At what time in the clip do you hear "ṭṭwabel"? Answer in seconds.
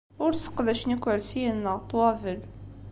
1.83-2.41